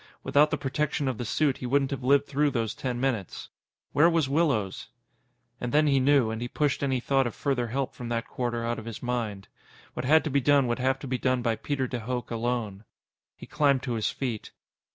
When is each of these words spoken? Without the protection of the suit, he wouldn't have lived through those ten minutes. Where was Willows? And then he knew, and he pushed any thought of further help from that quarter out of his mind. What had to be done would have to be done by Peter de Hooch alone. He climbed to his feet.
Without 0.23 0.49
the 0.49 0.57
protection 0.57 1.07
of 1.07 1.19
the 1.19 1.25
suit, 1.25 1.57
he 1.57 1.67
wouldn't 1.67 1.91
have 1.91 2.03
lived 2.03 2.25
through 2.25 2.49
those 2.49 2.73
ten 2.73 2.99
minutes. 2.99 3.49
Where 3.91 4.09
was 4.09 4.27
Willows? 4.27 4.87
And 5.59 5.71
then 5.71 5.85
he 5.85 5.99
knew, 5.99 6.31
and 6.31 6.41
he 6.41 6.47
pushed 6.47 6.81
any 6.81 6.99
thought 6.99 7.27
of 7.27 7.35
further 7.35 7.67
help 7.67 7.93
from 7.93 8.09
that 8.09 8.27
quarter 8.27 8.65
out 8.65 8.79
of 8.79 8.85
his 8.85 9.03
mind. 9.03 9.47
What 9.93 10.05
had 10.05 10.23
to 10.23 10.31
be 10.31 10.41
done 10.41 10.65
would 10.65 10.79
have 10.79 10.97
to 11.01 11.07
be 11.07 11.19
done 11.19 11.43
by 11.43 11.55
Peter 11.55 11.85
de 11.85 11.99
Hooch 11.99 12.31
alone. 12.31 12.83
He 13.35 13.45
climbed 13.45 13.83
to 13.83 13.93
his 13.93 14.09
feet. 14.09 14.49